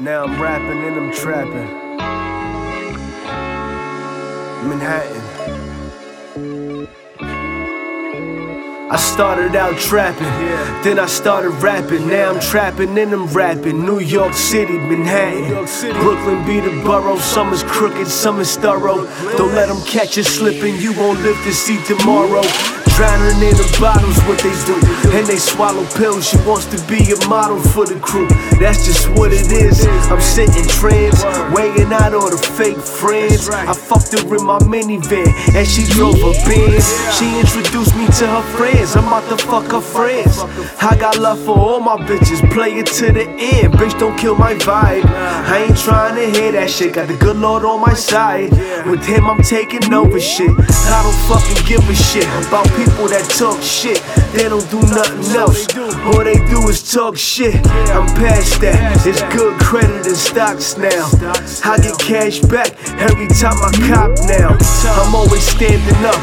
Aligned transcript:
Now 0.00 0.24
I'm 0.24 0.40
rapping 0.40 0.82
and 0.84 0.96
I'm 0.96 1.12
trapping. 1.12 1.68
Manhattan. 4.68 5.22
I 8.90 8.96
started 8.96 9.56
out 9.56 9.78
trapping, 9.78 10.24
then 10.82 10.98
I 10.98 11.06
started 11.06 11.50
rapping. 11.62 12.08
Now 12.08 12.32
I'm 12.32 12.40
trapping 12.40 12.98
and 12.98 13.12
I'm 13.12 13.26
rapping. 13.28 13.86
New 13.86 14.00
York 14.00 14.34
City, 14.34 14.76
Manhattan. 14.76 15.48
York 15.48 15.68
City. 15.68 15.98
Brooklyn 15.98 16.44
be 16.44 16.60
the 16.60 16.82
borough. 16.82 17.18
Some 17.18 17.52
is 17.52 17.62
crooked, 17.62 18.06
some 18.06 18.40
is 18.40 18.56
thorough. 18.56 19.06
Don't 19.36 19.54
let 19.54 19.68
them 19.68 19.80
catch 19.86 20.16
you 20.16 20.22
slipping. 20.22 20.76
You 20.76 20.92
won't 20.92 21.20
live 21.20 21.36
to 21.44 21.52
see 21.52 21.82
tomorrow. 21.84 22.42
Drowning 22.96 23.40
in 23.40 23.56
the 23.56 23.64
bottles, 23.80 24.20
what 24.28 24.38
they 24.44 24.52
do. 24.68 24.76
And 25.16 25.26
they 25.26 25.38
swallow 25.40 25.84
pills. 25.96 26.28
She 26.28 26.36
wants 26.44 26.66
to 26.66 26.78
be 26.86 27.00
a 27.08 27.18
model 27.26 27.58
for 27.58 27.86
the 27.86 27.98
crew. 27.98 28.28
That's 28.60 28.84
just 28.84 29.08
what 29.16 29.32
it 29.32 29.50
is. 29.50 29.86
I'm 30.12 30.20
sitting 30.20 30.68
trans, 30.68 31.24
weighing 31.56 31.90
out 31.90 32.12
all 32.12 32.28
the 32.28 32.36
fake 32.36 32.76
friends. 32.76 33.48
I 33.48 33.72
fucked 33.72 34.12
her 34.12 34.22
in 34.36 34.44
my 34.44 34.58
minivan, 34.60 35.26
and 35.56 35.66
she 35.66 35.84
drove 35.88 36.20
a 36.20 36.32
Benz. 36.44 36.84
She 37.16 37.40
introduced 37.40 37.96
me 37.96 38.06
to 38.20 38.26
her 38.28 38.44
friends. 38.56 38.94
I'm 38.94 39.08
about 39.08 39.26
to 39.30 39.38
fuck 39.40 39.72
her 39.72 39.80
friends. 39.80 40.38
I 40.82 40.94
got 41.00 41.18
love 41.18 41.40
for 41.44 41.56
all 41.56 41.80
my 41.80 41.96
bitches. 41.96 42.44
Play 42.52 42.74
it 42.74 42.86
to 43.00 43.10
the 43.10 43.24
end. 43.24 43.72
Bitch, 43.74 43.98
don't 43.98 44.18
kill 44.18 44.36
my 44.36 44.54
vibe. 44.54 45.06
I 45.06 45.64
ain't 45.64 45.78
trying 45.78 46.16
to 46.16 46.38
hear 46.38 46.52
that 46.52 46.68
shit. 46.68 46.92
Got 46.94 47.08
the 47.08 47.16
good 47.16 47.36
Lord 47.36 47.64
on 47.64 47.80
my 47.80 47.94
side. 47.94 48.50
With 48.86 49.04
him, 49.04 49.26
I'm 49.26 49.42
taking 49.42 49.92
over 49.94 50.20
shit. 50.20 50.50
I 50.50 51.00
don't 51.02 51.20
fucking 51.30 51.64
give 51.66 51.88
a 51.88 51.94
shit 51.94 52.28
about 52.46 52.66
people 52.68 52.81
that 52.86 53.28
talk 53.38 53.60
shit. 53.62 54.00
They 54.32 54.48
don't 54.48 54.68
do 54.70 54.80
nothing 54.80 55.36
else. 55.36 55.68
All 55.76 56.24
they 56.24 56.40
do 56.48 56.68
is 56.68 56.82
talk 56.82 57.16
shit. 57.16 57.54
I'm 57.92 58.06
past 58.16 58.60
that. 58.60 59.06
It's 59.06 59.22
good 59.34 59.58
credit 59.60 60.06
and 60.06 60.16
stocks 60.16 60.76
now. 60.76 61.10
I 61.64 61.78
get 61.78 61.98
cash 61.98 62.40
back 62.40 62.72
every 62.98 63.28
time 63.28 63.58
I 63.60 63.70
cop 63.86 64.16
now. 64.26 64.56
I'm 64.98 65.14
always 65.14 65.44
standing 65.44 66.04
up. 66.04 66.20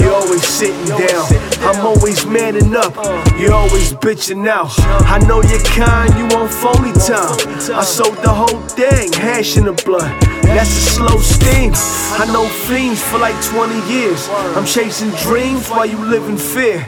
You're 0.00 0.14
always 0.14 0.44
sitting 0.44 0.88
down. 0.98 1.53
I'm 1.64 1.84
always 1.86 2.26
manning 2.26 2.76
up. 2.76 2.94
You're 3.38 3.54
always 3.54 3.92
bitching 3.94 4.46
out. 4.48 4.72
I 5.06 5.18
know 5.26 5.42
you're 5.42 5.64
kind, 5.64 6.12
you 6.18 6.26
on 6.36 6.48
phony 6.48 6.92
time. 6.92 7.34
I 7.74 7.82
sold 7.82 8.18
the 8.18 8.28
whole 8.28 8.60
thing, 8.68 9.12
hash 9.12 9.56
in 9.56 9.64
the 9.64 9.72
blood. 9.72 10.12
That's 10.42 10.70
a 10.70 10.82
slow 10.96 11.18
steam. 11.18 11.72
I 11.74 12.26
know 12.32 12.46
fiends 12.46 13.02
for 13.02 13.18
like 13.18 13.34
20 13.44 13.92
years. 13.92 14.28
I'm 14.56 14.66
chasing 14.66 15.10
dreams 15.22 15.68
while 15.68 15.86
you 15.86 15.98
live 16.04 16.28
in 16.28 16.36
fear. 16.36 16.86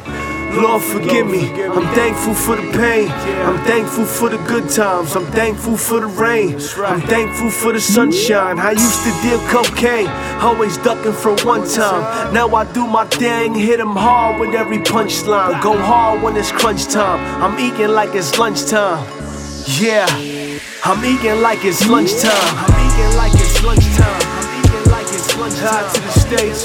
Lord, 0.57 0.83
forgive 0.83 1.27
me. 1.27 1.51
I'm 1.65 1.87
thankful 1.95 2.35
for 2.35 2.57
the 2.57 2.63
pain. 2.73 3.11
I'm 3.11 3.59
thankful 3.67 4.07
for 4.07 4.31
the 4.31 4.39
good 4.49 4.71
times. 4.71 5.15
I'm 5.15 5.27
thankful 5.27 5.77
for 5.77 6.01
the 6.01 6.07
rain. 6.07 6.55
I'm 6.79 7.03
thankful 7.03 7.51
for 7.51 7.73
the 7.73 7.81
sunshine. 7.81 8.59
I 8.59 8.71
used 8.71 9.03
to 9.05 9.13
deal 9.21 9.39
cocaine, 9.49 10.09
always 10.41 10.79
ducking 10.79 11.13
from 11.13 11.37
one 11.45 11.69
time. 11.69 12.33
Now 12.33 12.49
I 12.55 12.65
do 12.73 12.87
my 12.87 13.05
thing, 13.05 13.55
hit 13.55 13.81
'em 13.81 13.97
hard 13.97 14.41
with 14.41 14.55
every 14.55 14.79
punchline. 14.79 15.61
Go 15.61 15.77
hard 15.77 16.23
when 16.23 16.37
it's 16.37 16.53
crunch 16.53 16.87
time. 16.87 17.21
I'm 17.43 17.59
eating 17.59 17.91
like 17.91 18.15
it's 18.15 18.39
lunchtime. 18.39 19.05
Yeah, 19.67 20.07
I'm 20.85 21.05
eating 21.05 21.43
like 21.43 21.65
it's 21.65 21.87
lunchtime. 21.87 22.33
I'm 22.65 22.75
eating 22.87 23.13
like 23.21 23.35
it's 23.35 23.63
lunchtime. 23.63 24.23
I'm 24.39 24.49
eating 24.59 24.91
like 24.91 25.09
it's 25.17 25.37
lunchtime. 25.37 25.67
High 25.69 25.93
to 25.93 26.01
the 26.01 26.13
states. 26.25 26.61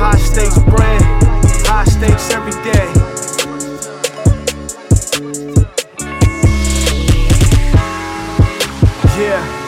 Hi-Stakes 0.00 0.58
brand 0.70 1.19
high 1.70 1.84
stakes 1.84 2.30
every 2.32 2.50
day. 2.64 2.88
Yeah. 9.16 9.59